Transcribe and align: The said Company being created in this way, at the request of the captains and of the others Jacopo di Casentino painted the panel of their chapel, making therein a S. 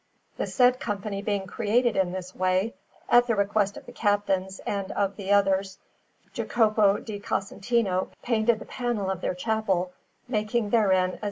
The 0.37 0.47
said 0.47 0.79
Company 0.79 1.21
being 1.21 1.45
created 1.45 1.95
in 1.95 2.11
this 2.11 2.33
way, 2.35 2.73
at 3.07 3.27
the 3.27 3.35
request 3.35 3.77
of 3.77 3.85
the 3.85 3.91
captains 3.91 4.57
and 4.65 4.91
of 4.93 5.15
the 5.15 5.31
others 5.31 5.77
Jacopo 6.33 6.97
di 6.97 7.19
Casentino 7.19 8.07
painted 8.23 8.57
the 8.57 8.65
panel 8.65 9.11
of 9.11 9.21
their 9.21 9.35
chapel, 9.35 9.91
making 10.27 10.71
therein 10.71 11.11
a 11.11 11.13
S. 11.13 11.19